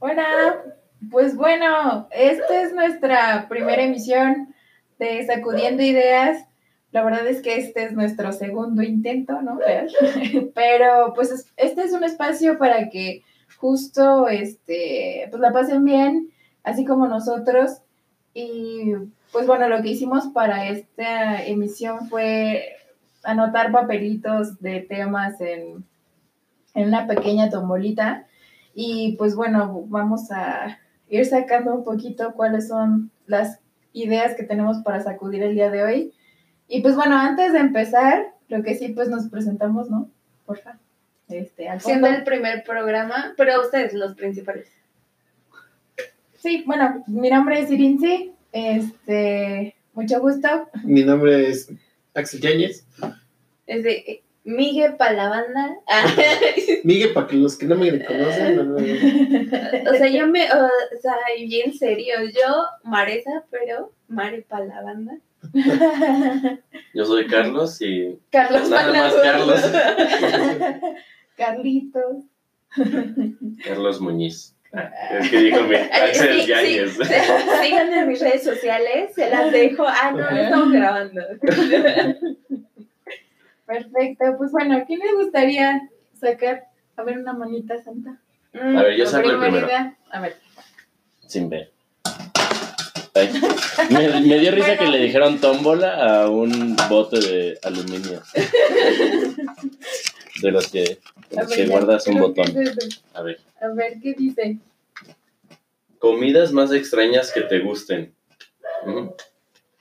[0.00, 0.62] Hola,
[1.10, 4.54] pues bueno, esta es nuestra primera emisión
[4.98, 6.46] de Sacudiendo Ideas.
[6.92, 9.58] La verdad es que este es nuestro segundo intento, ¿no?
[10.54, 13.22] Pero pues este es un espacio para que
[13.56, 16.30] justo este, pues la pasen bien,
[16.64, 17.78] así como nosotros.
[18.34, 18.92] Y
[19.32, 22.76] pues bueno, lo que hicimos para esta emisión fue
[23.22, 25.84] anotar papelitos de temas en,
[26.74, 28.26] en una pequeña tombolita.
[28.74, 30.78] Y pues bueno, vamos a
[31.08, 33.60] ir sacando un poquito cuáles son las
[33.92, 36.12] ideas que tenemos para sacudir el día de hoy.
[36.66, 40.10] Y pues bueno, antes de empezar, lo que sí, pues nos presentamos, ¿no?
[40.44, 40.78] Porfa.
[41.28, 44.68] Este, Siendo el primer programa, pero ustedes los principales.
[46.36, 50.68] Sí, bueno, mi nombre es Irinzi, este, mucho gusto.
[50.82, 51.72] Mi nombre es
[52.12, 52.86] Axel Yáñez.
[53.66, 55.78] Es de Miguel para la banda.
[56.84, 58.58] Miguel para que los que no me conocen.
[59.88, 65.14] o sea, yo me, o sea, bien serio, yo Maresa, pero Mare para la banda.
[66.94, 68.18] Yo soy Carlos y.
[68.30, 69.60] Carlos Nada más Carlos.
[71.36, 72.24] Carlitos.
[73.64, 74.54] Carlos Muñiz.
[74.72, 76.96] Ah, es que dijo mi Axel sí, Yáñez.
[76.96, 77.14] Sí,
[77.62, 79.84] síganme en mis redes sociales, se las dejo.
[79.86, 81.20] Ah, no, no estamos grabando.
[83.66, 86.64] Perfecto, pues bueno, ¿a quién le gustaría sacar,
[86.96, 88.20] a ver, una manita santa?
[88.52, 89.68] a ver, yo saco el primero.
[90.10, 90.36] A ver.
[91.26, 91.72] Sin ver.
[93.90, 98.22] Me, dio risa que le dijeron tómbola a un bote de aluminio.
[100.42, 100.98] De los que,
[101.68, 102.46] guardas un botón.
[103.14, 103.38] a ver.
[103.60, 104.58] A ver, ¿qué dice?
[105.98, 108.12] Comidas más extrañas que te gusten.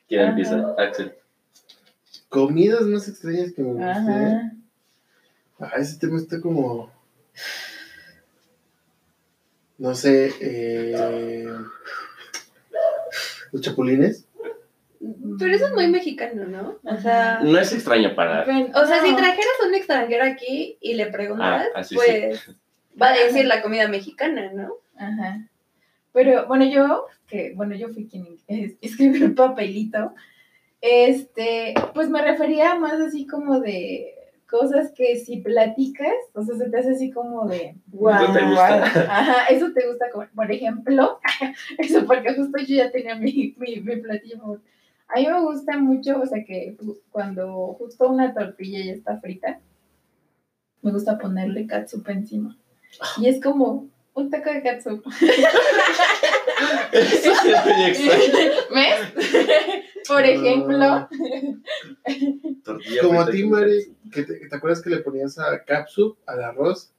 [0.08, 0.76] ¿Quién empieza?
[0.78, 1.16] Axel.
[2.34, 4.66] Comidas más extrañas que me gusten.
[5.60, 6.92] Ah, ese tema está como.
[9.78, 10.34] No sé.
[10.42, 11.48] Eh
[13.54, 14.28] los chapulines.
[15.40, 16.80] Pero eso es muy mexicano, ¿no?
[16.84, 17.40] O sea.
[17.42, 18.42] No es extraño para.
[18.42, 22.50] O sea, si trajeras a un extranjero aquí y le preguntas, ah, pues
[23.02, 24.74] va a decir la comida mexicana, ¿no?
[24.98, 25.48] Ajá.
[26.14, 28.38] Pero bueno, yo, que bueno, yo fui quien
[28.82, 30.14] escribió el papelito,
[30.86, 34.16] este, pues me refería más así como de
[34.50, 38.46] cosas que si platicas, o sea, se te hace así como de, wow, ¿Eso te
[38.46, 38.84] gusta?
[38.84, 41.20] Ajá, eso te gusta, como, por ejemplo,
[41.78, 44.60] eso porque justo yo ya tenía mi, mi, mi platillo
[45.08, 46.76] A mí me gusta mucho, o sea, que
[47.12, 49.62] cuando justo una tortilla ya está frita,
[50.82, 52.58] me gusta ponerle catsup encima.
[53.18, 55.02] Y es como un taco de catsup.
[56.92, 58.52] Eso es muy extraño.
[58.76, 59.00] ¿Ves?
[60.08, 61.08] Por ejemplo.
[63.02, 66.94] Como a ti, Mari, te, ¿te, acuerdas que le ponías a capsup al arroz?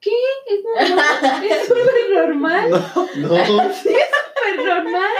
[0.00, 0.10] ¿Qué?
[0.48, 2.70] Es súper normal.
[2.70, 3.74] No, no.
[3.74, 5.12] Sí, es súper normal.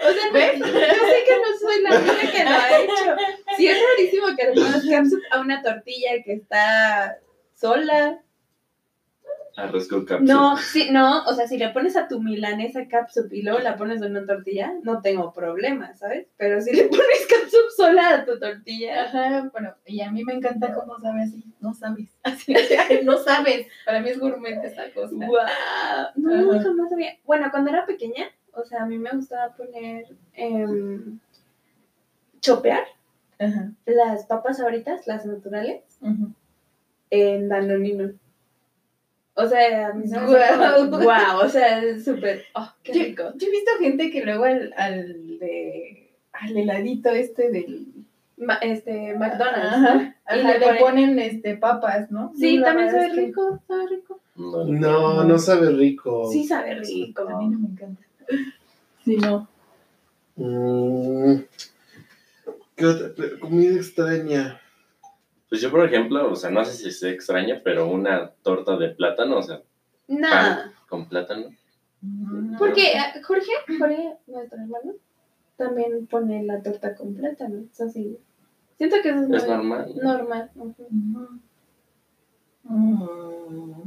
[0.00, 0.58] O sea, ¿ves?
[0.58, 3.16] yo sé que no soy la única que lo ha hecho.
[3.56, 7.18] Sí, es rarísimo que le pongas capsup a una tortilla que está
[7.54, 8.22] sola.
[9.58, 10.26] Arroz con capsup.
[10.28, 13.76] No, sí, no, o sea, si le pones a tu milanesa capsup y luego la
[13.76, 16.28] pones en una tortilla, no tengo problema, ¿sabes?
[16.36, 19.04] Pero si le pones capsup sola a tu tortilla.
[19.04, 22.08] Ajá, bueno, y a mí me encanta cómo sabe así, no sabes.
[22.22, 22.54] Así,
[23.02, 23.66] no sabes.
[23.84, 25.12] Para mí es gourmet esta cosa.
[25.12, 25.46] ¡Guau!
[26.16, 26.62] No, Ajá.
[26.62, 27.18] jamás sabía.
[27.24, 30.06] Bueno, cuando era pequeña, o sea, a mí me gustaba poner.
[30.34, 31.00] Eh,
[32.40, 32.84] chopear
[33.40, 33.72] Ajá.
[33.86, 36.28] las papas ahoritas, las naturales, Ajá.
[37.10, 38.12] en Danonino.
[39.40, 40.90] O sea, wow.
[40.90, 43.22] wow, o sea, es súper, oh, qué yo, rico.
[43.36, 47.86] Yo he visto gente que luego al, al, de, al heladito este del...
[48.36, 50.14] Ma, este, McDonald's, Ajá, ¿no?
[50.24, 52.32] ajá, Y le, le ponen- ponen este papas, ¿no?
[52.36, 54.20] Sí, también sabe que rico, sabe rico.
[54.36, 56.28] No, No, no sabe rico.
[56.32, 57.22] Sí sabe rico.
[57.28, 58.02] A mí no me encanta.
[59.04, 59.48] Sí, no.
[60.36, 61.40] Mm,
[62.76, 63.10] ¿Qué otra
[63.40, 64.60] comida extraña?
[65.48, 68.90] Pues yo, por ejemplo, o sea, no sé si es extraña, pero una torta de
[68.90, 69.62] plátano, o sea,
[70.08, 71.50] No, pan con plátano.
[72.00, 72.56] No.
[72.58, 74.92] porque eh, Jorge, Jorge, nuestro hermano,
[75.56, 77.60] también pone la torta con plátano.
[77.60, 78.18] O sea, sí.
[78.76, 79.94] Siento que eso es, Es muy normal.
[80.02, 80.50] normal.
[82.64, 83.82] Mm,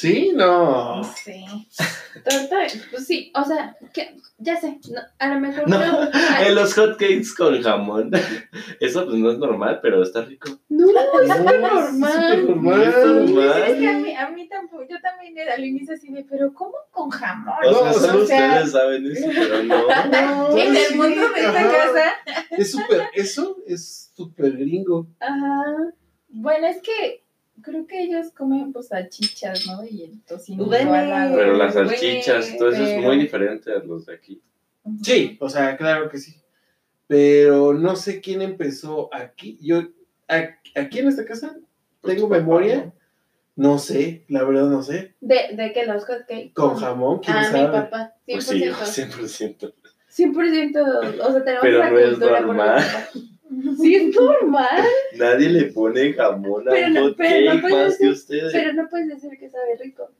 [0.00, 0.32] ¿Sí?
[0.34, 1.02] No.
[1.04, 1.44] Sí.
[2.24, 2.56] Torta,
[2.90, 6.10] pues sí, o sea, que, ya sé, no, a lo mejor No, no.
[6.46, 8.10] en los hotcakes con jamón.
[8.80, 10.48] Eso pues no es normal, pero está rico.
[10.70, 10.94] No, es
[11.28, 11.92] No, súper es normal.
[11.92, 12.82] súper normal.
[12.82, 13.62] Es normal.
[13.66, 16.72] Es que a mí, a mí tampoco, yo también al inicio así de, pero ¿cómo
[16.90, 17.54] con jamón?
[17.62, 20.56] O sea, No, solo o sea, ustedes saben eso, pero no.
[20.56, 21.70] En el sí, mundo de esta ajá.
[21.70, 22.12] casa.
[22.52, 25.06] Es súper, eso es súper gringo.
[25.20, 25.92] Ajá.
[26.28, 27.19] Bueno, es que
[27.62, 29.84] creo que ellos comen pues salchichas, ¿no?
[29.84, 30.64] Y el tocino.
[30.66, 30.90] Bueno,
[31.34, 34.42] Pero las salchichas, todo eso es muy diferente a los de aquí.
[35.02, 36.34] Sí, o sea, claro que sí.
[37.06, 39.58] Pero no sé quién empezó aquí.
[39.60, 39.82] Yo,
[40.28, 41.56] aquí en esta casa,
[42.02, 42.92] tengo papá, memoria.
[43.56, 45.14] No sé, la verdad no sé.
[45.20, 46.52] ¿De, de que los hotcakes?
[46.54, 47.72] Con jamón, quién Ah, mi sabe.
[47.72, 48.14] papá.
[48.26, 48.72] Pues sí, 100%.
[48.72, 49.74] 100%.
[50.08, 51.20] 100%.
[51.20, 52.82] O sea, tenemos Pero la no es cultura mi normal.
[53.80, 54.84] Sí, es normal.
[55.16, 58.04] Nadie le pone jamón a Pero un no- hot pero no cake puedes más que
[58.06, 58.52] decir- ustedes.
[58.52, 60.10] Pero no puedes decir que sabe rico.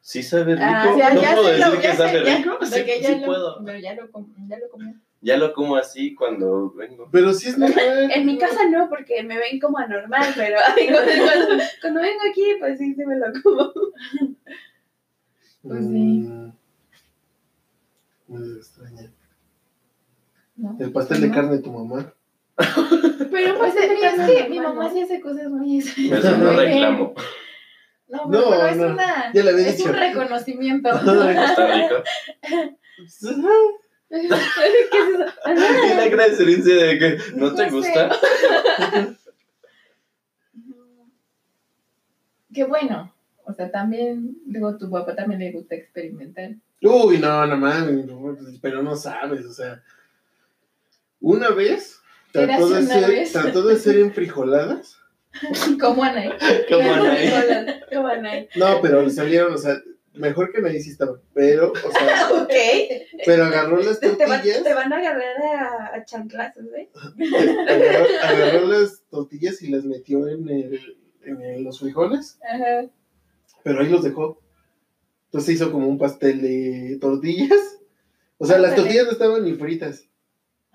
[0.00, 0.66] Sí sabe rico.
[0.66, 2.58] Ah, O sea, no ya puedo decir lo, que ya sabe ya- rico.
[2.66, 3.64] Sí, que ya sí lo- puedo.
[3.64, 4.94] Pero ya lo, com- ya lo comió.
[5.22, 7.08] Ya lo como así cuando vengo.
[7.12, 8.10] Pero sí es normal.
[8.12, 12.44] En mi casa no, porque me ven como anormal, pero cuando, cuando- cuando vengo aquí,
[12.58, 13.72] pues sí, sí me lo como.
[15.62, 15.90] Pues sí.
[15.90, 16.52] Mm,
[18.28, 19.12] Muy extraña.
[20.56, 20.76] ¿no?
[20.80, 21.34] El pastel de ¿No?
[21.34, 22.12] carne de tu mamá.
[23.30, 25.92] Pero Pues pues es, que mi mamá sí hace cosas muy Eso
[26.36, 26.72] no muy bien.
[26.72, 27.14] reclamo.
[28.08, 29.32] No, No, pero es no, una.
[29.32, 29.88] ya le había es dicho.
[29.90, 30.90] un reconocimiento.
[34.10, 34.36] La
[36.74, 37.70] de que no te No sé.
[37.70, 38.10] gusta.
[42.52, 43.12] Qué bueno.
[43.44, 46.50] O sea, también, digo, tu papá también le gusta experimentar.
[46.82, 49.82] Uy, no, no mames, no, pero no sabes, o sea.
[51.20, 51.99] Una vez
[52.32, 54.96] trató de, ser, trató de ser en frijoladas.
[55.80, 56.36] Como Ana.
[56.68, 57.30] Como Anaí.
[57.92, 58.48] Como Anaí.
[58.56, 59.76] No, pero le salieron, o sea,
[60.14, 61.20] mejor que nadie sí estaba.
[61.34, 62.52] Pero, o sea, Ok.
[63.24, 64.62] pero agarró las Te, te van, tortillas.
[64.64, 66.88] te van a agarrar a, a chanclazos, ¿eh?
[67.68, 72.86] agarró, agarró las tortillas y las metió en, el, en el- los frijoles, Ajá.
[73.62, 74.40] pero ahí los dejó.
[75.26, 77.76] Entonces hizo como un pastel de tortillas.
[78.38, 80.04] O sea, las tortillas no estaban ni fritas.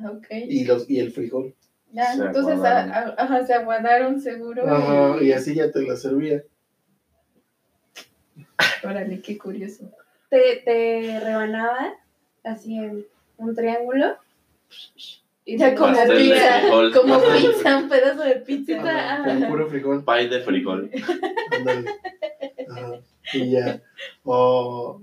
[0.04, 0.28] Ok.
[0.48, 1.54] Y, los, y el frijol.
[1.92, 2.92] Ya, Se entonces, aguadaron.
[2.92, 4.68] a- a- ajá, se aguadaron seguro.
[4.68, 6.44] Ajá, y así ya te la servía.
[8.84, 9.90] Órale, qué curioso.
[10.30, 11.94] Te, te rebanaba
[12.44, 13.06] así en
[13.38, 14.18] un triángulo.
[15.46, 16.62] Y Ya Pastel de pizza,
[17.00, 18.82] como pizza, un pedazo de pizza.
[18.82, 20.04] Ajá, con puro frijol.
[20.04, 20.92] Pie de frijol.
[22.70, 23.00] Ajá,
[23.34, 23.82] Y ya.
[24.24, 25.02] O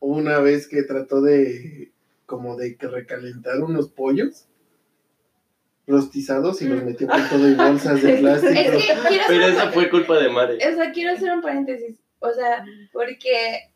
[0.00, 1.91] una vez que trató de
[2.32, 4.46] como de que recalentar unos pollos
[5.86, 8.52] rostizados y los metió con todo y bolsas de plástico.
[8.56, 10.56] Es que quiero Pero esa fue culpa de Mare.
[10.56, 11.98] o sea, quiero hacer un paréntesis.
[12.20, 13.70] O sea, porque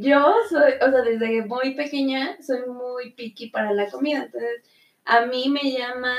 [0.00, 4.24] yo soy, o sea, desde muy pequeña soy muy picky para la comida.
[4.26, 4.62] Entonces,
[5.04, 6.14] a mí me llama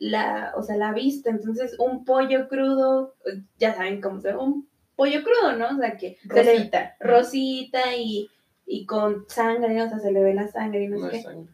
[0.00, 1.30] la, o sea, la vista.
[1.30, 3.14] Entonces, un pollo crudo,
[3.58, 5.76] ya saben cómo se ve, un pollo crudo, ¿no?
[5.76, 6.96] O sea, que se le- Rosita.
[7.00, 8.28] rosita y,
[8.66, 11.22] y con sangre, o sea, se le ve la sangre y no, No sé es
[11.22, 11.22] qué.
[11.30, 11.52] sangre.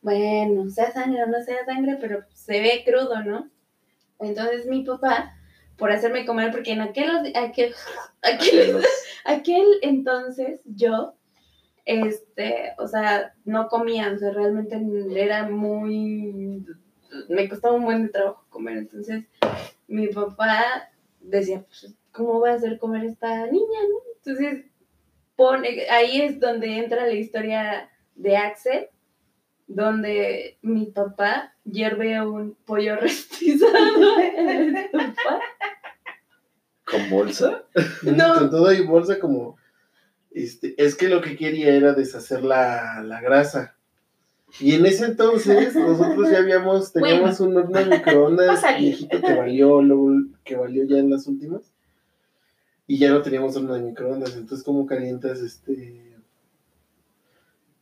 [0.00, 3.48] Bueno, sea sangre o no sea sangre, pero se ve crudo, ¿no?
[4.18, 5.34] Entonces mi papá,
[5.76, 7.74] por hacerme comer, porque en aquel, aquel,
[8.22, 8.76] aquel,
[9.24, 11.14] aquel entonces yo,
[11.84, 14.80] este, o sea, no comía, o sea, realmente
[15.16, 16.64] era muy,
[17.28, 19.24] me costaba un buen de trabajo comer, entonces
[19.88, 20.90] mi papá
[21.20, 23.98] decía, pues, ¿cómo voy a hacer comer esta niña, no?
[24.16, 24.64] Entonces,
[25.36, 28.88] pone, ahí es donde entra la historia de Axel,
[29.66, 35.40] donde mi papá hierve un pollo rostizado en el estufa.
[36.84, 37.64] ¿Con bolsa?
[38.02, 38.34] No.
[38.34, 39.56] Con todo y bolsa como...
[40.30, 43.76] Este, es que lo que quería era deshacer la, la grasa.
[44.60, 49.82] Y en ese entonces nosotros ya habíamos, teníamos un horno de microondas viejito que valió,
[49.82, 50.10] luego
[50.44, 51.71] que valió ya en las últimas.
[52.92, 54.36] Y ya no teníamos horno de microondas.
[54.36, 56.14] Entonces, ¿cómo calientas este?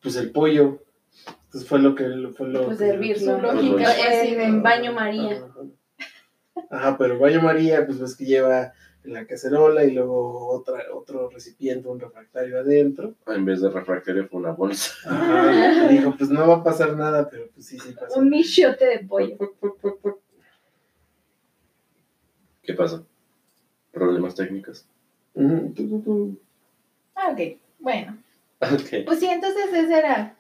[0.00, 0.84] Pues el pollo.
[1.46, 2.04] Entonces fue lo que
[2.36, 3.34] fue lo Pues que- hervirlo.
[3.36, 5.32] Su lógica de En baño María.
[5.44, 6.64] Ajá.
[6.70, 11.88] Ajá, pero baño María, pues ves que lleva la cacerola y luego otra, otro recipiente,
[11.88, 13.16] un refractario adentro.
[13.26, 14.92] En vez de refractario fue una bolsa.
[15.06, 15.88] Ajá.
[15.88, 18.20] Dijo, pues no va a pasar nada, pero pues sí, sí pasó.
[18.20, 19.36] Un michote de pollo.
[22.62, 23.04] ¿Qué pasó?
[23.90, 24.86] ¿Problemas técnicos?
[27.14, 27.40] Ah, ok.
[27.78, 28.18] Bueno.
[28.60, 29.04] Ok.
[29.06, 30.34] Pues sí, entonces ese era.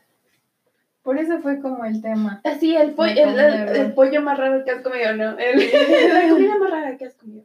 [1.02, 2.40] Por eso fue como el tema.
[2.44, 5.38] Así, el, pollo, el, el- el pollo más raro que has comido, ¿no?
[5.38, 5.58] El-
[6.12, 7.44] la comida más rara que has comido.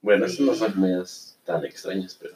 [0.00, 2.34] Bueno, esas no son comidas tan extrañas, pero.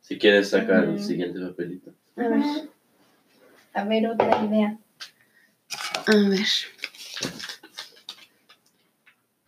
[0.00, 1.92] Si quieres sacar el siguiente papelito.
[2.16, 2.42] A ver.
[3.72, 4.76] A ver, otra idea.
[6.06, 6.46] A ver.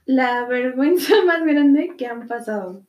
[0.06, 2.83] La vergüenza más grande que han pasado.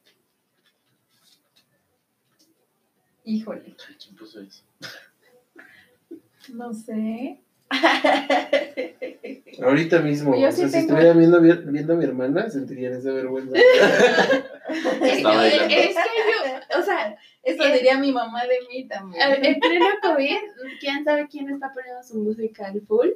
[3.27, 3.75] Híjole.
[3.87, 4.63] Ay, ¿Quién puso eso?
[6.53, 7.41] No sé.
[9.61, 12.93] Ahorita mismo, Yo o sí sea, si tengo- estuviera viendo, viendo a mi hermana, sentirían
[12.93, 13.57] esa vergüenza.
[15.01, 15.73] Es, Está bailando.
[15.73, 19.21] es que yo, o sea, Eso Eh, diría mi mamá de mí también.
[19.23, 20.37] al- en pleno COVID,
[20.81, 23.07] quién sabe quién está poniendo su música al full.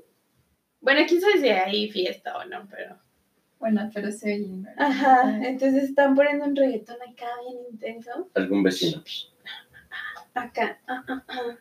[0.80, 2.98] Bueno, quién sabe si hay fiesta o no, pero.
[3.60, 4.48] Bueno, pero se oye.
[4.48, 4.70] ¿no?
[4.78, 8.30] Ajá, entonces están poniendo un reggaetón acá bien intenso.
[8.34, 9.04] Algún vecino.
[10.34, 10.80] Acá.
[10.88, 11.58] ah, ah, ah.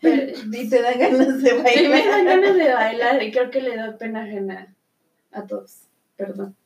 [0.00, 2.24] Pero, Y te dan ganas de Sí, me dan bailar.
[2.24, 4.74] ganas de bailar y creo que le doy pena ajena
[5.32, 5.88] a todos.
[6.16, 6.56] Perdón.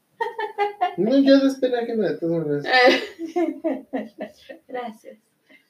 [0.96, 2.64] No, yo despegue ajena de todas maneras.
[4.68, 5.18] Gracias.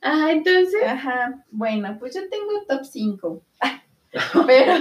[0.01, 0.83] Ajá, entonces.
[0.85, 3.43] Ajá, bueno, pues yo tengo un top 5.
[4.47, 4.75] Pero.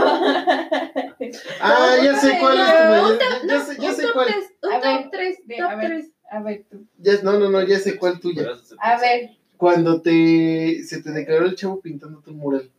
[1.59, 4.27] Ah, ya sé cuál es tu ya, ya sé, ya un sé top cuál.
[4.27, 5.87] tres, un A ver, top 3, ve, top a ver.
[5.87, 6.11] 3.
[6.29, 6.85] A ver, tú.
[6.97, 8.45] Ya, no, no, no, ya sé cuál tuya.
[8.79, 12.69] A ver, Cuando te se te declaró el chavo pintando tu mural.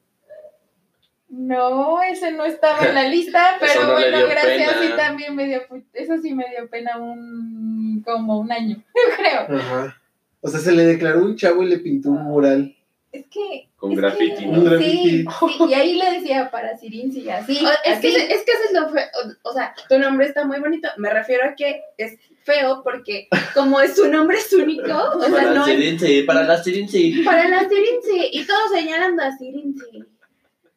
[1.28, 4.72] no, ese no estaba en la lista, pero no bueno, gracias.
[4.74, 4.82] pena.
[4.82, 5.62] Sí, también me dio.
[5.92, 8.02] Eso sí me dio pena un.
[8.04, 9.58] como un año, yo creo.
[9.58, 10.00] Ajá.
[10.40, 12.74] O sea, se le declaró un chavo y le pintó un mural.
[13.10, 13.68] Es que.
[13.76, 14.62] Con es graffiti, que- ¿no?
[14.64, 15.08] Graffiti.
[15.10, 17.58] Sí, sí, y ahí le decía para Sirinzi, así.
[17.84, 19.06] es, que, es que eso es lo feo.
[19.44, 20.88] O, o sea, tu nombre está muy bonito.
[20.98, 25.30] Me refiero a que es feo porque, como es su nombre es único, o sea,
[25.30, 25.66] Para no la es.
[25.78, 27.22] Sirinzi, para la Sirinzi.
[27.24, 28.28] Para la Sirinzi.
[28.32, 30.04] Y todos señalando a Sirinzi.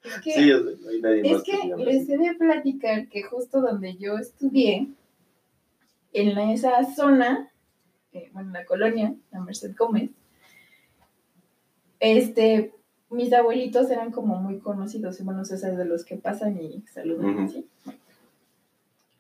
[0.04, 3.08] Es que- Sí, o sea, no hay nadie Es más que les he de platicar
[3.10, 4.88] que justo donde yo estudié,
[6.14, 7.52] en la- esa zona,
[8.14, 10.10] eh, bueno, en la colonia, la Merced Gómez,
[12.02, 12.74] este,
[13.10, 17.46] mis abuelitos eran como muy conocidos, y bueno, esos de los que pasan y saludan,
[17.46, 17.48] Ujú.
[17.54, 17.68] ¿sí?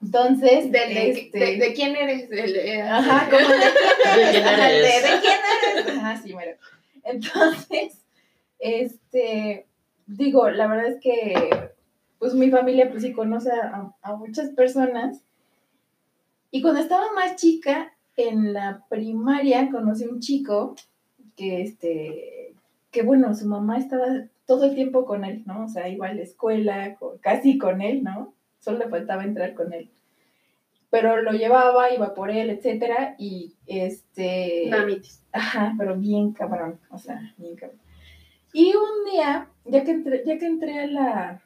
[0.02, 2.28] Entonces, ¿De, de, este, de- de quién eres?
[2.32, 5.04] Eh, Ajá, de quién ¿De eres.
[5.04, 5.40] de- quién
[5.86, 5.98] eres?
[5.98, 6.58] Ajá, sí, mero.
[7.04, 8.00] Entonces,
[8.60, 9.68] este,
[10.08, 11.70] digo, la verdad es que,
[12.18, 15.22] pues mi familia, pues sí conoce a, a muchas personas.
[16.50, 20.76] Y cuando estaba más chica, en la primaria, conocí un chico
[21.38, 22.41] que, este,
[22.92, 24.06] que bueno, su mamá estaba
[24.46, 25.66] todo el tiempo con él, ¿no?
[25.66, 28.34] O sea, iba a la escuela, casi con él, ¿no?
[28.60, 29.90] Solo le faltaba entrar con él
[30.92, 35.26] pero lo llevaba, iba por él, etcétera, y este, Mamitis.
[35.32, 37.80] ajá, pero bien cabrón, o sea, bien cabrón.
[38.54, 41.42] Y un día, ya que entré, ya que entré a la,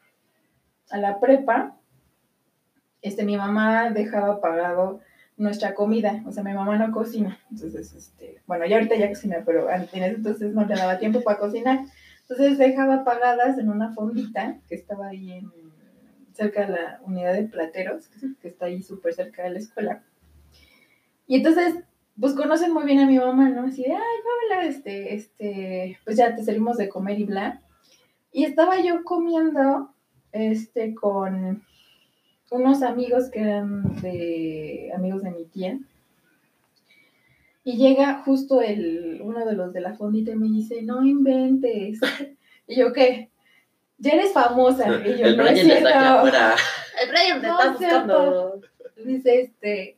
[0.90, 1.78] a la prepa,
[3.02, 5.00] este, mi mamá dejaba pagado
[5.36, 9.42] nuestra comida, o sea, mi mamá no cocina, entonces, este, bueno, ya ahorita ya cocina,
[9.44, 11.80] pero en ese entonces no le daba tiempo para cocinar,
[12.22, 15.50] entonces dejaba pagadas en una fondita que estaba ahí en,
[16.36, 18.08] cerca de la unidad de plateros,
[18.40, 20.02] que, está ahí súper cerca de la escuela.
[21.26, 21.76] Y entonces,
[22.20, 23.62] pues conocen muy bien a mi mamá, ¿no?
[23.62, 23.98] Así de, ay,
[24.50, 27.62] Paola, este, este, pues ya te servimos de comer y bla.
[28.32, 29.94] Y estaba yo comiendo,
[30.32, 31.64] este, con
[32.50, 35.78] unos amigos que eran de, amigos de mi tía.
[37.64, 42.00] Y llega justo el, uno de los de la fondita y me dice, no inventes.
[42.68, 43.30] Y yo, ¿qué?
[43.98, 44.86] Ya eres famosa.
[45.06, 46.18] Y yo, El no es Brian está aquí cierto".
[46.18, 46.54] afuera.
[47.02, 48.52] El Brian te No, está cierto.
[48.56, 48.60] buscando.
[49.04, 49.96] Dice, este,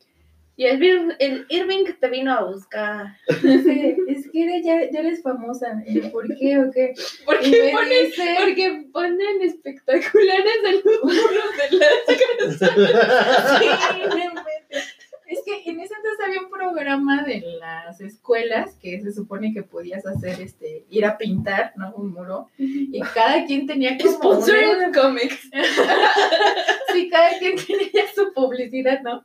[0.56, 3.16] Y el, el Irving te vino a buscar.
[3.42, 3.96] dice,
[4.28, 5.82] es que eres- ya, ya eres famosa.
[5.86, 6.94] Yo, ¿por qué o qué?
[7.24, 12.58] ¿Por qué ponen, dice- porque ponen espectaculares muros de las
[13.60, 13.66] Sí,
[14.08, 14.94] no inventes.
[15.30, 19.62] Es que en ese entonces había un programa de las escuelas que se supone que
[19.62, 21.92] podías hacer, este, ir a pintar, ¿no?
[21.96, 22.48] Un muro.
[22.56, 25.50] Y cada quien tenía como una- Sponsored Comics.
[26.94, 29.22] Sí, cada quien tenía su publicidad, ¿no?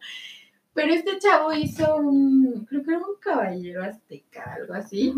[0.74, 5.14] Pero este chavo hizo un, creo que era un caballero azteca, algo así.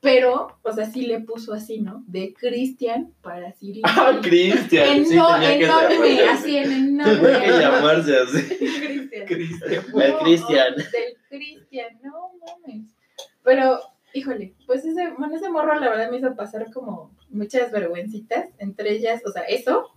[0.00, 2.04] Pero, o sea, sí le puso así, ¿no?
[2.06, 3.80] De Cristian para Siri.
[3.84, 4.98] Ah, Cristian.
[4.98, 7.58] En Sí, enorme, así en Tenía que enorme.
[7.60, 8.42] llamarse así.
[9.26, 9.84] Cristian.
[10.00, 10.74] El Cristian.
[10.76, 12.94] Del Cristian, no mames.
[13.42, 13.80] Pero,
[14.14, 18.50] híjole, pues ese, bueno, ese morro la verdad me hizo pasar como muchas vergüencitas.
[18.58, 19.88] Entre ellas, o sea, eso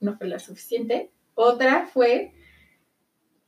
[0.00, 1.10] no fue la suficiente.
[1.34, 2.34] Otra fue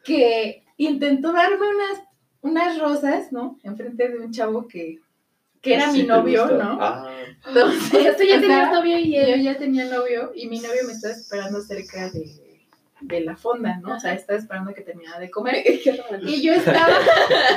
[0.04, 2.02] que intentó darme unas,
[2.42, 3.58] unas rosas, ¿no?
[3.62, 4.98] Enfrente de un chavo que,
[5.60, 6.46] que era Sí mi novio.
[6.46, 6.78] ¿no?
[6.80, 7.10] Ah,
[7.46, 9.42] Entonces, O sea, tú ya tenías novio y yo él.
[9.42, 12.66] ya tenía novio y mi novio me estaba esperando cerca de,
[13.00, 13.96] de la fonda, ¿no?
[13.96, 15.64] O sea, estaba esperando que terminara de comer.
[16.22, 16.88] Y yo estaba,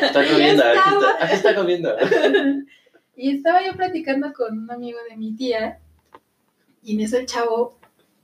[0.01, 0.63] está Yo comiendo.
[0.63, 1.95] Aquí estaba- está, aquí está comiendo.
[3.17, 5.79] y estaba yo platicando con un amigo de mi tía,
[6.83, 7.79] y en eso el chavo,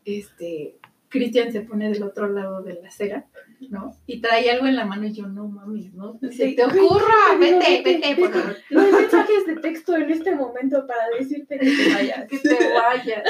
[0.05, 0.75] este,
[1.11, 3.27] Cristian se pone del otro lado de la acera,
[3.69, 3.95] ¿no?
[4.07, 6.17] Y trae algo en la mano y yo, no mames, ¿no?
[6.21, 6.55] Se Sí.
[6.55, 8.55] te ocurra, vete, vete, vete, por favor.
[8.71, 12.27] No hay mensajes de texto en este momento para decirte que te vayas.
[12.27, 13.23] que te vayas.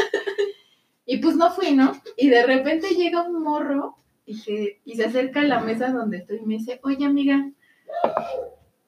[1.06, 1.92] Y pues no fui, ¿no?
[2.16, 6.18] Y de repente llega un morro y se, y se acerca a la mesa donde
[6.18, 7.50] estoy y me dice, oye amiga,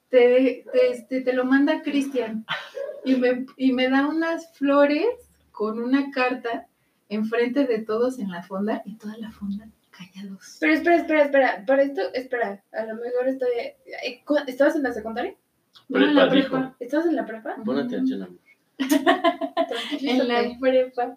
[0.08, 2.46] te, te, este, te lo manda Cristian.
[3.04, 5.06] Y me, y me da unas flores
[5.52, 6.66] con una carta
[7.08, 10.56] enfrente de todos en la fonda y toda la fonda callados.
[10.60, 11.64] Pero espera, espera, espera.
[11.66, 12.62] Para esto, espera.
[12.72, 13.48] A lo mejor estoy.
[13.58, 13.76] eh,
[14.46, 15.34] ¿Estabas en la secundaria?
[15.88, 16.56] No, en la Prepa, dijo.
[16.56, 16.76] prepa.
[16.80, 17.56] ¿Estabas en la prepa?
[17.64, 18.38] Pon atención, amor.
[20.00, 21.16] En la prepa.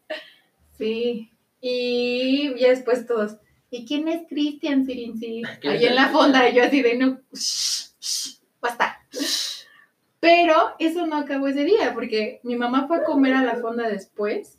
[0.78, 1.32] Sí.
[1.62, 3.38] Y ya después todos.
[3.70, 5.42] ¿Y quién es Cristian Sirinzi?
[5.60, 7.20] ¿Quién Ahí en la fonda, y yo así de no.
[7.34, 9.00] shh, shh, basta.
[10.20, 13.90] Pero eso no acabó ese día, porque mi mamá fue a comer a la fonda
[13.90, 14.58] después.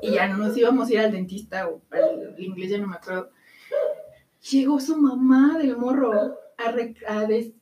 [0.00, 2.96] Y ya no nos íbamos a ir al dentista o al inglés, ya no me
[2.96, 3.30] acuerdo.
[4.50, 6.94] Llegó su mamá del morro a, re-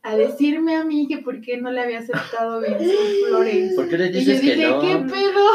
[0.02, 3.74] a decirme a mí que por qué no le había aceptado bien sus flores.
[3.74, 4.80] ¿Por qué le Y yo dices dije, que no?
[4.80, 5.46] ¿qué pedo?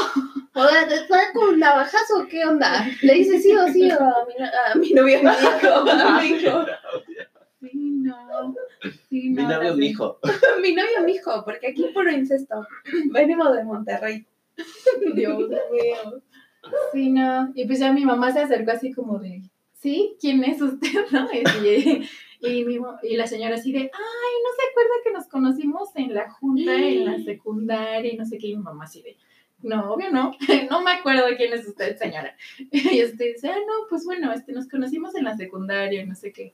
[0.53, 2.88] O sea, ¿te está con navajazo o qué onda?
[3.01, 5.89] Le dice sí o sí a mi, no- a mi novio, mi hijo.
[5.89, 6.65] A mi hijo.
[7.62, 7.72] Sí,
[8.03, 8.55] no.
[9.10, 9.79] Sí, Mi no, novio, así.
[9.79, 10.19] mi hijo.
[10.62, 12.65] Mi novio, mi hijo, porque aquí puro incesto.
[13.12, 14.25] Venimos de Monterrey.
[15.15, 16.22] Dios mío.
[16.93, 17.51] Sí, no.
[17.55, 19.41] Y pues ya mi mamá se acercó así como de,
[19.74, 20.15] ¿sí?
[20.19, 20.89] ¿Quién es usted?
[21.12, 21.27] ¿No?
[21.31, 22.07] Y,
[22.41, 26.13] y, mi y la señora así de, ay, ¿no se acuerda que nos conocimos en
[26.13, 28.48] la junta, en la secundaria y no sé qué?
[28.48, 29.17] Y mi mamá así de,
[29.62, 30.31] no, obvio no,
[30.69, 32.36] no me acuerdo quién es usted, señora.
[32.72, 36.15] Y este dice, ah, no, pues bueno, este, nos conocimos en la secundaria y no
[36.15, 36.53] sé qué.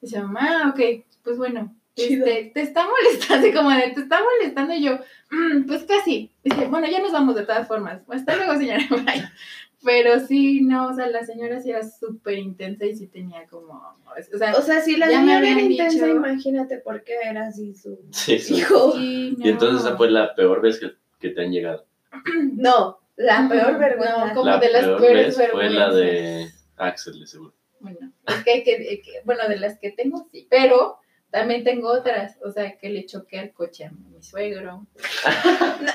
[0.00, 1.74] Y dice, mamá, ah, ok, pues bueno.
[1.96, 4.98] Este, te está molestando, así como de, te está molestando y yo,
[5.30, 6.30] "Mm, pues casi.
[6.42, 8.00] Dice, bueno, ya nos vamos de todas formas.
[8.08, 8.84] Hasta luego, señora.
[8.90, 9.24] Bye.
[9.84, 13.74] Pero sí, no, o sea, la señora sí era súper intensa y sí tenía como,
[13.74, 16.16] o sea, O sea, si la señora era intensa, dicho.
[16.16, 18.54] imagínate por qué era así su Sí, sí.
[18.56, 18.92] hijo.
[18.92, 21.84] sí, Y entonces esa fue la peor vez que, que te han llegado.
[22.54, 24.26] No, la peor vergüenza.
[24.28, 26.66] No, como la de las peor peores vez fue la de vergüenzas.
[26.78, 27.52] Axel, de seguro.
[27.80, 30.96] Bueno, es que que, hay que- bueno, de las que tengo, sí, pero
[31.34, 34.86] también tengo otras, o sea, que le choqué al coche a mi suegro.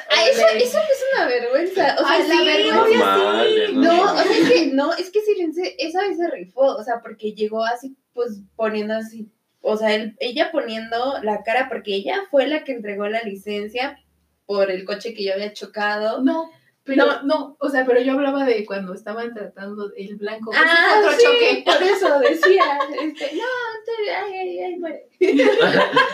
[0.10, 1.96] Ay, eso, eso no es una vergüenza.
[1.96, 3.44] O sea, Ay, la sí, vergüenza.
[3.68, 3.74] sí.
[3.76, 7.00] No, o sea, es que, no, es que Silense, esa vez se rifó, o sea,
[7.02, 12.18] porque llegó así, pues, poniendo así, o sea, él- ella poniendo la cara, porque ella
[12.30, 13.98] fue la que entregó la licencia
[14.46, 16.22] por el coche que yo había chocado.
[16.22, 16.50] No,
[16.98, 20.52] pero no, o sea, pero yo hablaba de cuando estaban tratando el blanco.
[20.56, 21.64] Ah, otro sí, choque.
[21.66, 22.64] por eso decía,
[23.02, 23.44] este, no,
[23.86, 25.08] te- ay, ay, ay, muere.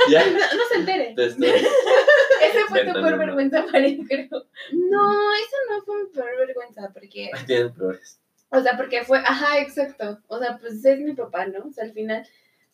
[0.10, 1.14] ya, No, no se entere.
[1.16, 1.48] te estoy-
[2.42, 4.30] Ese fue tu peor vergüenza para él, creo.
[4.74, 8.20] No, eso no fue mi peor vergüenza, porque Tienes peores.
[8.50, 10.20] O sea, porque fue, ajá, exacto.
[10.28, 11.66] O sea, pues es mi papá, ¿no?
[11.68, 12.28] O sea, al final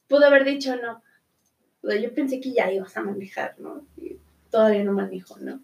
[0.08, 1.02] pudo haber dicho no.
[1.84, 3.86] O sea, yo pensé que ya ibas a manejar, ¿no?
[3.98, 4.18] Y
[4.50, 5.62] todavía no manejo, ¿no?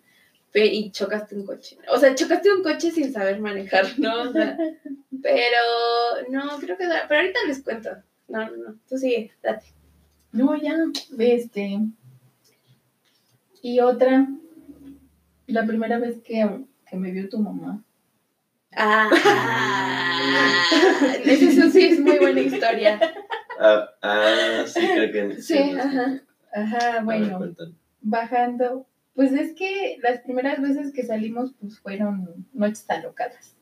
[0.53, 1.77] Y chocaste un coche.
[1.89, 4.23] O sea, chocaste un coche sin saber manejar, ¿no?
[4.23, 4.57] O sea,
[5.21, 5.57] pero
[6.29, 6.85] no, creo que.
[7.07, 7.89] Pero ahorita les cuento.
[8.27, 8.75] No, no, no.
[8.89, 9.65] Tú sigue, date.
[10.31, 10.75] No, ya,
[11.19, 11.79] este.
[13.61, 14.27] Y otra,
[15.47, 17.83] la primera vez que, que me vio tu mamá.
[18.75, 19.09] Ah,
[21.25, 22.99] eso sí es muy buena historia.
[23.59, 26.21] Ah, ah, sí, creo que Sí, ajá.
[26.53, 27.55] Ajá, ver, bueno,
[28.01, 28.87] bajando.
[29.17, 33.55] Pues es que las primeras veces que salimos, pues fueron noches alocadas.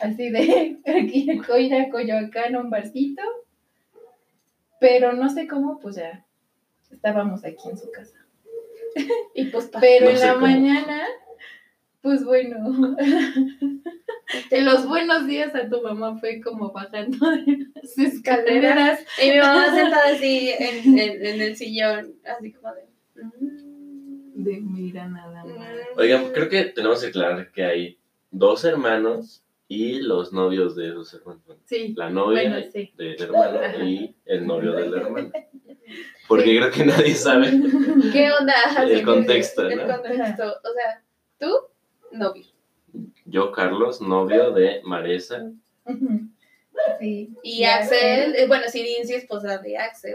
[0.00, 3.20] Así de aquí ir a Coyoacán a un barcito.
[4.78, 6.24] Pero no sé cómo, pues ya
[6.92, 8.16] estábamos aquí en su casa.
[9.34, 10.46] Y pues, Pero No en la cómo.
[10.46, 11.02] mañana,
[12.00, 12.96] pues bueno,
[14.50, 19.00] en los buenos días a tu mamá fue como bajando de las escaleras.
[19.20, 22.82] Y mi mamá sentada así en, en, en el sillón, así como de.
[23.24, 23.65] mm,
[24.36, 25.66] De mira nada más.
[25.96, 27.98] Oigan, creo que tenemos que aclarar que hay
[28.30, 31.42] dos hermanos y los novios de esos hermanos.
[31.64, 32.92] Sí, La novia bueno, sí.
[32.98, 35.32] del hermano y el novio del hermano.
[36.28, 37.50] Porque creo que nadie sabe.
[38.12, 38.52] ¿Qué onda?
[38.82, 39.86] El sí, contexto, El ¿no?
[39.94, 40.44] contexto.
[40.44, 41.02] O sea,
[41.38, 41.54] tú,
[42.12, 42.44] novio.
[43.24, 45.50] Yo, Carlos, novio de Maresa.
[47.00, 47.34] Sí.
[47.42, 50.14] Y Axel, eh, bueno, Sirin sí esposa de Axel.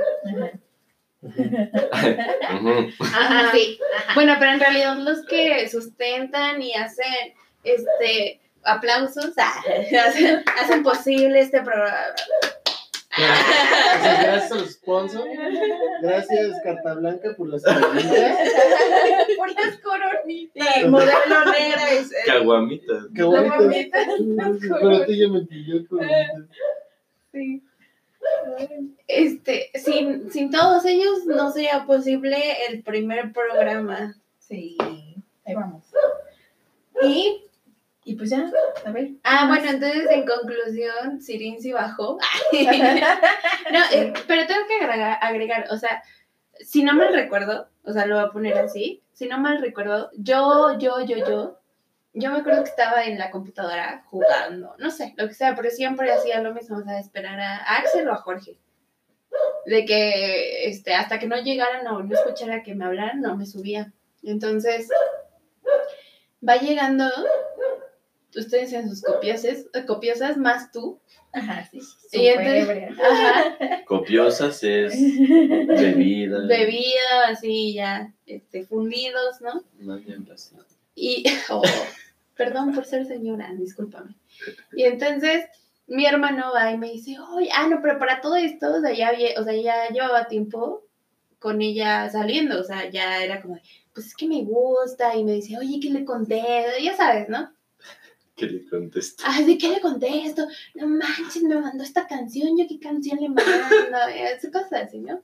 [3.01, 3.51] Ajá.
[3.53, 3.79] Sí.
[4.15, 9.63] Bueno, pero en realidad los que sustentan y hacen este aplausos, ah,
[10.07, 12.13] hacen, hacen posible este programa.
[13.17, 15.25] Gracias, sponsors.
[16.01, 18.37] Gracias, Carta Blanca, por las preguntas.
[19.37, 20.77] Por las coronitas.
[20.77, 21.81] Y modelo negra.
[22.25, 23.03] Caguamitas.
[23.13, 24.07] Bonitas.
[24.61, 25.99] Pero tú ya me entendió con
[27.33, 27.63] Sí.
[29.07, 32.37] Este, sin, sin todos ellos no sería posible
[32.69, 34.15] el primer programa.
[34.39, 34.77] Sí.
[35.45, 35.83] Ahí vamos.
[37.03, 37.43] Y
[38.03, 38.51] Y pues ya,
[38.85, 39.11] a ver.
[39.23, 42.17] Ah, ¿qué bueno, entonces en conclusión, Sirin sí bajó.
[42.51, 46.01] no, eh, pero tengo que agregar, agregar, o sea,
[46.59, 50.09] si no mal recuerdo, o sea, lo voy a poner así, si no mal recuerdo,
[50.17, 51.60] yo, yo, yo, yo,
[52.13, 55.69] yo me acuerdo que estaba en la computadora jugando, no sé, lo que sea, pero
[55.69, 58.57] siempre hacía lo mismo, o sea, esperar a Axel o a Jorge.
[59.65, 63.45] De que este, hasta que no llegaran o no escuchara que me hablaran, no me
[63.45, 63.93] subía.
[64.23, 64.89] Entonces,
[66.47, 67.05] va llegando,
[68.35, 70.99] ustedes en sus copiosas, copiosas más tú.
[71.33, 71.79] Ajá, sí.
[72.11, 72.89] Y entonces- ebria.
[73.01, 73.85] Ajá.
[73.85, 74.93] Copiosas es
[75.67, 76.45] bebida.
[76.45, 79.63] bebida, así ya, este, fundidos, ¿no?
[79.79, 80.55] Más bien así.
[80.95, 81.61] Y, oh,
[82.35, 84.15] perdón por ser señora, discúlpame.
[84.73, 85.45] Y entonces
[85.87, 88.93] mi hermano va y me dice, oye, ah, no, pero para todo esto, o sea,
[88.93, 90.83] ya, había- o sea, ya llevaba tiempo
[91.39, 93.61] con ella saliendo, o sea, ya era como, de,
[93.93, 96.41] pues es que me gusta, y me dice, oye, ¿qué le conté?
[96.81, 97.51] Ya sabes, ¿no?
[98.35, 99.23] ¿Qué le contesto?
[99.27, 100.47] Ay, ¿de qué le contesto?
[100.75, 103.43] No manches, me mandó esta canción, yo qué canción le mando,
[104.15, 105.21] esas cosas así, ¿no?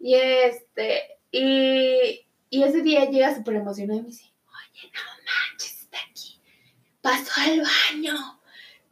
[0.00, 4.24] Y este, y, y ese día llega súper emocionado y me dice,
[4.92, 6.40] no manches, está aquí,
[7.00, 8.40] pasó al baño.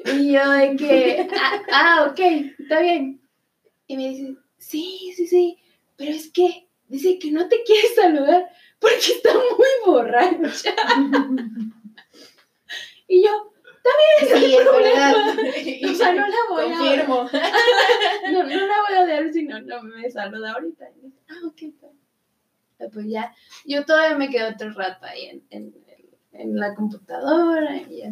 [0.04, 2.20] Y yo de que, ah, ah, ok,
[2.58, 3.20] está bien.
[3.86, 5.58] Y me dice, sí, sí, sí,
[5.96, 10.74] pero es que dice que no te quiere saludar porque está muy borracha.
[13.06, 13.54] Y yo,
[14.20, 15.14] Sí, es verdad.
[15.90, 17.30] o sea, no la voy a Confirmo.
[18.32, 20.86] no, no la voy a odiar si no, no me saluda ahorita.
[20.96, 22.03] Y dice, ah, ok, está bien.
[22.92, 23.34] Pues ya,
[23.64, 25.74] yo todavía me quedo otro rato ahí en, en,
[26.32, 28.10] en la computadora y ya.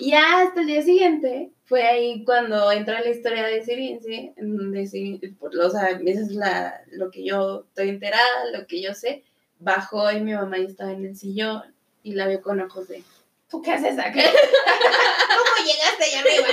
[0.00, 4.32] ya hasta el día siguiente fue ahí cuando entró la historia de Sirin, ¿sí?
[4.36, 8.66] En donde Sirin- por- o sea, eso es la, lo que yo estoy enterada, lo
[8.66, 9.22] que yo sé.
[9.58, 11.62] Bajó y mi mamá ya estaba en el sillón
[12.02, 13.02] y la vio con ojos de...
[13.48, 14.20] ¿Tú qué haces aquí?
[14.20, 16.48] ¿Cómo llegaste allá arriba?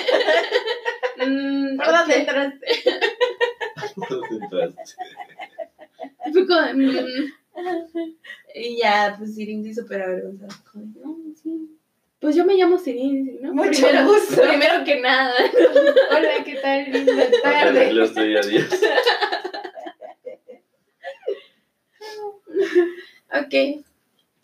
[1.26, 2.20] "Mm, ¿Por dónde ok".
[2.20, 2.68] entraste?
[4.32, 4.96] Entraste.
[6.34, 7.34] Fue como, de, "Mm".
[8.56, 10.54] Y ya, pues Sirin sí súper avergonzada.
[10.72, 11.70] Como, de, no, sí.
[12.20, 13.54] Pues yo me llamo Sirin, ¿no?
[13.54, 14.42] Mucho primero, gusto.
[14.42, 15.34] Primero que nada.
[16.12, 16.84] Hola, ¿qué tal?
[16.92, 17.42] Linda Tarde.
[17.42, 17.94] tarde.
[17.94, 18.70] Los estoy adiós.
[23.34, 23.54] Ok,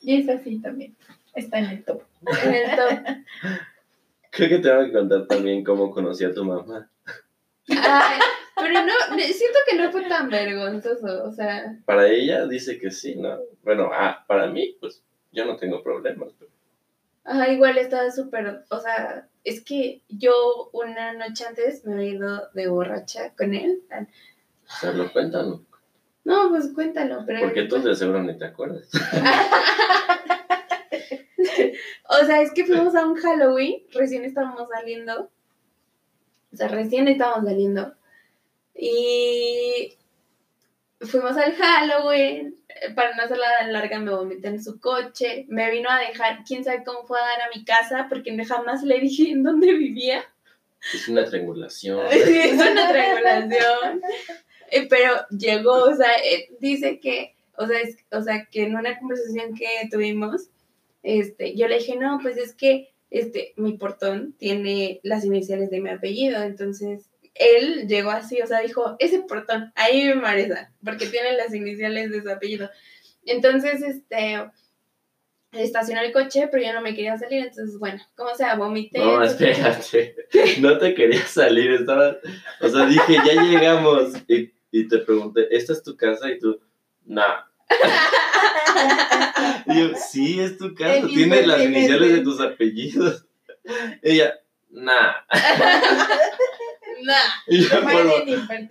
[0.01, 0.95] Y es así también.
[1.35, 2.01] Está en el top.
[2.43, 2.99] en el top.
[4.31, 6.89] Creo que tengo que contar también cómo conocí a tu mamá.
[7.69, 8.19] Ay,
[8.71, 13.15] pero no, siento que no fue tan vergonzoso, o sea, Para ella dice que sí,
[13.15, 13.39] ¿no?
[13.63, 16.29] Bueno, ah, para mí, pues yo no tengo problemas.
[16.37, 16.51] pero-
[17.23, 22.49] ajá, igual estaba súper, o sea, es que yo una noche antes me había ido
[22.53, 23.81] de borracha con él.
[23.91, 25.65] O sea, lo cuentan.
[26.23, 27.41] No, pues cuéntalo, pero...
[27.41, 28.89] Porque tú de seguro ni te acuerdas.
[32.09, 35.29] O sea, es que fuimos a un Halloween, recién estábamos saliendo.
[36.51, 37.93] O sea, recién estábamos saliendo.
[38.75, 39.97] Y
[41.01, 42.55] fuimos al Halloween.
[42.69, 45.45] eh, Para no hacerla larga, me vomité en su coche.
[45.49, 48.83] Me vino a dejar, quién sabe cómo fue a dar a mi casa, porque jamás
[48.83, 50.23] le dije en dónde vivía.
[50.93, 52.05] Es una triangulación.
[52.11, 54.01] es una triangulación.
[54.71, 58.75] Eh, Pero llegó, o sea, eh, dice que, o sea, es- o sea, que en
[58.75, 60.49] una conversación que tuvimos,
[61.03, 65.81] este, yo le dije, no, pues es que este, mi portón tiene las iniciales de
[65.81, 67.08] mi apellido, entonces
[67.39, 72.11] él llegó así, o sea, dijo, ese portón, ahí me Marisa, porque tiene las iniciales
[72.11, 72.69] de su apellido.
[73.25, 74.45] Entonces, este,
[75.53, 78.99] estacionó el coche, pero yo no me quería salir, entonces, bueno, como sea, vomité.
[78.99, 80.15] No, espérate.
[80.59, 82.17] No te quería salir, estaba.
[82.61, 84.11] O sea, dije, ya llegamos.
[84.27, 86.29] Y, y te pregunté, ¿esta es tu casa?
[86.29, 86.59] Y tú,
[87.05, 87.23] no.
[89.65, 91.07] Y yo, sí, es tu casa.
[91.07, 93.25] Tiene las iniciales de tus apellidos.
[94.01, 94.33] Ella,
[94.69, 95.13] nah.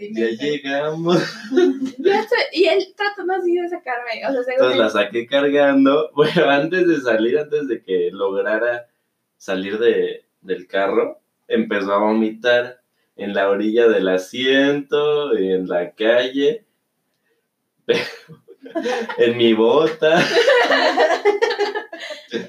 [0.09, 1.23] Y ya llegamos.
[1.99, 6.11] Ya sé, y él tratando así de sacarme, o sea, Entonces él- la saqué cargando.
[6.15, 8.89] Bueno, antes de salir, antes de que lograra
[9.37, 12.81] salir de, del carro, empezó a vomitar
[13.17, 16.65] en la orilla del asiento, en la calle,
[19.19, 20.23] en mi bota.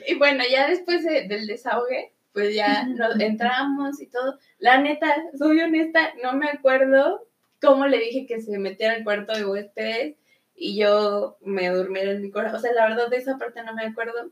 [0.08, 4.40] Y bueno, ya después de- del desahogue, pues ya nos entramos y todo.
[4.60, 7.28] La neta, soy honesta, no me acuerdo
[7.62, 10.16] cómo le dije que se metiera al cuarto de huéspedes
[10.56, 12.60] y yo me durmiera en mi corazón.
[12.60, 14.32] O sea, la verdad de esa parte no me acuerdo.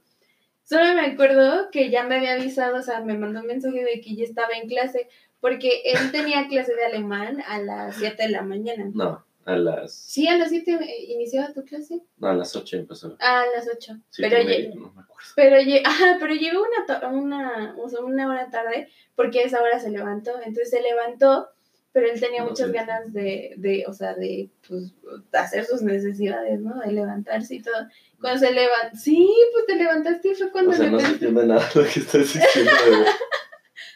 [0.64, 4.00] Solo me acuerdo que ya me había avisado, o sea, me mandó un mensaje de
[4.00, 5.10] que ya estaba en clase,
[5.42, 8.90] porque él tenía clase de alemán a las 7 de la mañana.
[8.94, 12.02] No, A las, Sí, a las 7 iniciaba tu clase.
[12.18, 13.16] no, a las 8 empezó.
[13.22, 13.94] Ah, a las 8.
[14.10, 15.30] Siete Pero, lle- no me acuerdo.
[15.38, 19.90] pero, lle- ajá, pero llegó una, una, una hora tarde porque a esa hora se
[19.90, 20.32] levantó.
[20.40, 21.48] Entonces se levantó,
[21.94, 22.74] pero él tenía No muchas sé.
[22.74, 24.94] ganas de, de, o sea, de pues,
[25.32, 26.80] hacer sus necesidades, ¿no?
[26.82, 27.88] De levantarse y todo.
[28.20, 31.46] Cuando se levantó, sí, pues te levantaste y fue cuando O sea, no se entiende
[31.46, 32.72] nada lo que estás diciendo.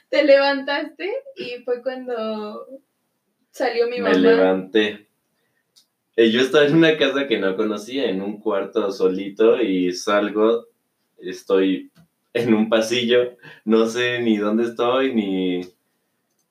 [0.10, 2.68] te levantaste y fue cuando
[3.52, 4.16] salió mi Me mamá.
[4.18, 5.08] levanté.
[6.16, 10.68] Eh, Yo estaba en una casa que no conocía, en un cuarto solito, y salgo,
[11.20, 11.90] estoy
[12.34, 15.62] en un pasillo, no sé ni dónde estoy, ni,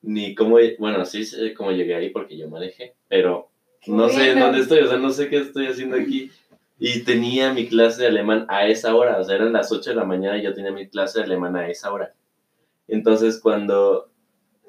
[0.01, 3.49] ni cómo, bueno, sí sé cómo llegué ahí porque yo manejé, pero
[3.87, 6.31] no sé dónde estoy, o sea, no sé qué estoy haciendo aquí.
[6.79, 9.95] Y tenía mi clase de alemán a esa hora, o sea, eran las 8 de
[9.95, 12.13] la mañana y yo tenía mi clase de alemán a esa hora.
[12.87, 14.10] Entonces, cuando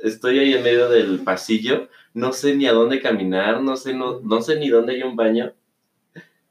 [0.03, 4.21] estoy ahí en medio del pasillo, no sé ni a dónde caminar, no sé, no,
[4.21, 5.53] no sé ni dónde hay un baño.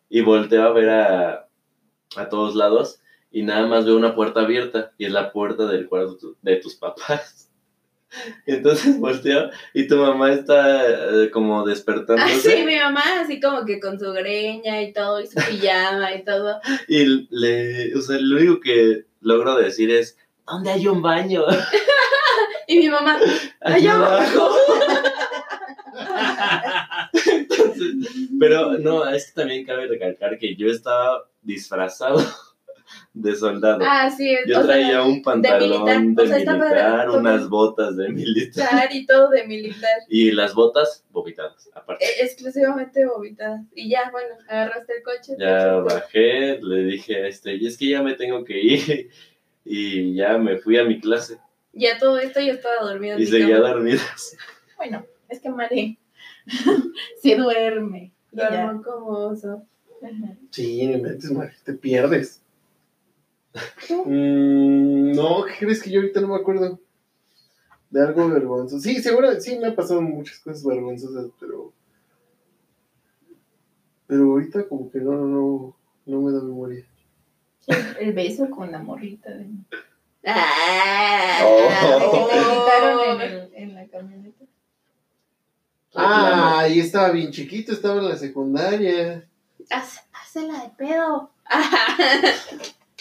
[0.10, 1.48] Y volteo a ver a,
[2.18, 3.00] a todos lados
[3.32, 6.76] y nada más veo una puerta abierta y es la puerta del cuarto de tus
[6.76, 7.50] papás.
[8.46, 10.86] Entonces volteo y tu mamá está
[11.24, 12.58] eh, como Ah, despertándose.
[12.58, 16.26] sí, mi mamá así como que con su greña y todo, y su pijama y
[16.26, 16.60] todo.
[16.90, 21.46] Y le, o sea, lo único que logro decir es, ¿dónde hay un baño?
[22.72, 23.20] Y mi mamá,
[23.60, 24.50] allá abajo.
[27.30, 27.96] Entonces,
[28.40, 32.22] pero no, es que también cabe recalcar que yo estaba disfrazado
[33.14, 33.82] de soldado.
[33.84, 38.88] Ah, sí, yo sea, traía un pantalón de o sea, militar, unas botas de militar
[38.94, 40.00] y todo de militar.
[40.08, 42.06] y las botas vomitadas, aparte.
[42.06, 43.66] Eh, Exclusivamente vomitadas.
[43.76, 45.36] Y ya, bueno, agarraste el coche.
[45.38, 49.10] Ya bajé, le dije, este, y es que ya me tengo que ir
[49.66, 51.38] y ya me fui a mi clase
[51.74, 53.14] Ya todo esto yo estaba dormida.
[53.14, 53.70] en y mi seguía cama.
[53.70, 54.02] dormida.
[54.78, 56.00] Bueno, es que Mari
[57.22, 58.12] sí duerme.
[58.32, 59.64] Duermo como oso.
[60.02, 60.36] Ajá.
[60.50, 62.42] Sí, no inventes, Mari, te pierdes.
[63.88, 64.04] ¿Tú?
[64.08, 66.80] Mm, no, ¿qué crees que yo ahorita no me acuerdo?
[67.92, 68.80] De algo vergonzoso.
[68.82, 71.72] Sí, seguro, sí me han pasado muchas cosas vergonzosas, pero.
[74.08, 76.86] Pero ahorita como que no, no, no me da memoria.
[78.00, 79.46] El beso con la morrita de
[80.26, 82.28] Ah, Oh.
[82.28, 84.46] que te gritaron en, en la camioneta.
[85.96, 89.28] Ah, y estaba bien chiquito, estaba en la secundaria.
[89.70, 91.32] Haz- Hazela de pedo.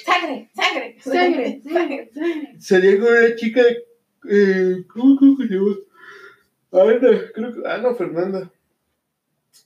[0.05, 0.51] ¡Sangre!
[0.55, 0.97] ¡Sangre!
[1.01, 2.57] Sangre, sangre, sangre.
[2.61, 3.63] Salía con una chica,
[4.29, 5.77] eh, ¿cómo, cómo se llama?
[6.73, 6.99] Ana,
[7.35, 8.51] creo que, ah, no, Fernanda.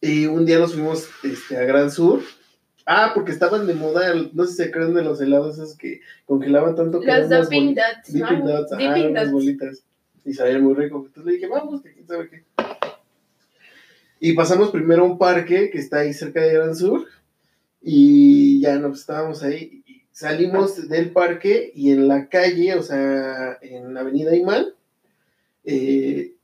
[0.01, 2.21] Y un día nos fuimos este, a Gran Sur.
[2.87, 6.01] Ah, porque estaban de moda, no sé si se acuerdan de los helados esos que
[6.27, 8.15] congelaban tanto que Los Dipping Dots.
[8.15, 8.29] ¿no?
[8.29, 9.33] Dipping Dots, ajá, Dipping Dots.
[9.33, 9.85] bolitas.
[10.25, 10.99] Y sabían muy rico.
[10.99, 12.45] Entonces le dije, vamos, que quién sabe qué.
[14.21, 17.07] Y pasamos primero a un parque que está ahí cerca de Gran Sur.
[17.83, 19.83] Y ya nos estábamos ahí.
[19.87, 24.67] y Salimos del parque y en la calle, o sea, en la avenida Imán,
[25.65, 26.35] eh,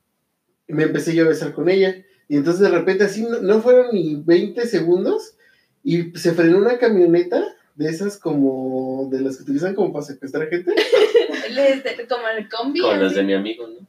[0.69, 2.05] me empecé yo a besar con ella.
[2.29, 5.37] Y entonces de repente, así no, no fueron ni 20 segundos,
[5.83, 7.43] y se frenó una camioneta
[7.75, 10.73] de esas como, de las que utilizan como para secuestrar gente.
[12.09, 12.81] Como el combi.
[12.81, 13.87] Con las de mi amigo, ¿no?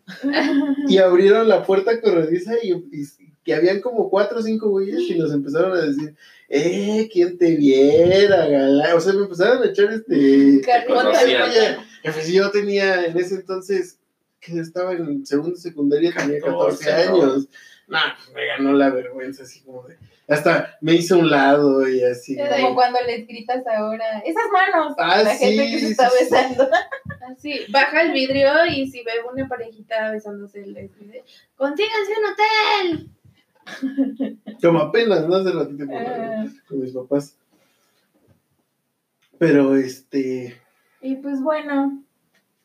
[0.87, 3.05] y abrieron la puerta corrediza y, y
[3.43, 6.15] que habían como cuatro o cinco güeyes y nos empezaron a decir,
[6.49, 8.95] eh, ¿quién te viera, galán?
[8.95, 10.61] O sea, me empezaron a echar este...
[10.61, 11.19] Carnota,
[12.21, 13.97] si yo tenía en ese entonces,
[14.41, 17.15] que estaba en segundo secundaria, tenía 14 14, ¿no?
[17.15, 17.47] años.
[17.87, 19.97] Nah, me ganó la vergüenza, así como de...
[20.27, 22.37] Hasta me hice a un lado y así.
[22.39, 26.09] Es como cuando les gritas ahora, esas manos, Ah, la gente que se sí, está
[26.09, 26.15] sí.
[26.21, 26.67] besando.
[27.29, 31.23] Así, baja el vidrio y si ve una parejita besándose, les dice,
[31.55, 33.09] consíganse un hotel.
[34.61, 35.35] Como apenas, ¿no?
[35.35, 37.37] Hace ratito con, Ah, con mis papás.
[39.37, 40.59] Pero, este...
[41.01, 42.03] y pues bueno,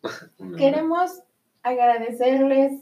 [0.57, 1.21] queremos
[1.66, 2.72] agradecerles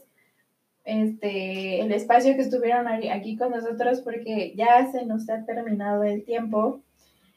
[0.84, 6.24] este el espacio que estuvieron aquí con nosotros porque ya se nos ha terminado el
[6.24, 6.82] tiempo.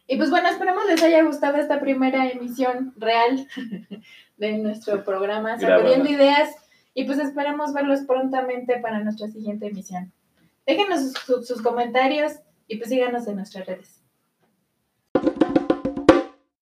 [0.07, 3.47] Y pues bueno, esperemos les haya gustado esta primera emisión real
[4.37, 5.59] de nuestro programa.
[5.59, 6.55] Sacudiendo Ideas
[6.93, 10.11] y pues esperamos verlos prontamente para nuestra siguiente emisión.
[10.65, 12.33] Déjenos sus, sus comentarios
[12.67, 13.96] y pues síganos en nuestras redes.